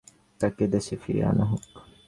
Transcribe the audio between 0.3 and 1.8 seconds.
তাঁকে দেশে ফিরিয়ে আনা হোক।